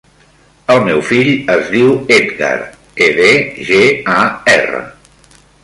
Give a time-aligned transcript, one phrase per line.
[0.75, 2.51] El meu fill es diu Edgar:
[2.87, 3.31] e, de,
[3.71, 3.85] ge,
[4.15, 4.19] a,
[4.59, 4.85] erra.